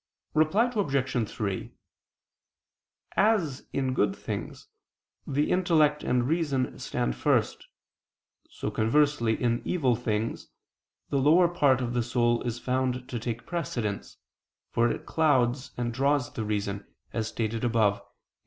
[0.33, 1.29] Reply Obj.
[1.31, 1.73] 3:
[3.15, 4.67] As, in good things,
[5.27, 7.67] the intellect and reason stand first,
[8.49, 10.49] so conversely in evil things,
[11.11, 14.17] the lower part of the soul is found to take precedence,
[14.71, 16.83] for it clouds and draws the reason,
[17.13, 18.07] as stated above (Q.